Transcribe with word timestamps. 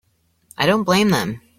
I 0.57 0.65
don't 0.65 0.83
blame 0.83 1.09
them. 1.09 1.41